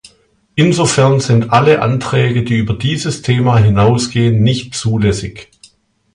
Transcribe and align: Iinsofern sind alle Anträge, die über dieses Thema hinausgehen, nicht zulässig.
Iinsofern 0.55 1.19
sind 1.19 1.51
alle 1.53 1.83
Anträge, 1.83 2.41
die 2.41 2.55
über 2.57 2.73
dieses 2.73 3.21
Thema 3.21 3.59
hinausgehen, 3.59 4.41
nicht 4.41 4.73
zulässig. 4.73 5.49